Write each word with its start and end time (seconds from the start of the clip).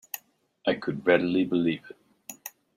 I 0.65 0.73
could 0.73 1.05
readily 1.05 1.43
believe 1.45 1.83
it. 1.87 2.41